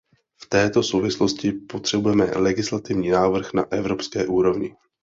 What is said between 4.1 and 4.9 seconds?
úrovni.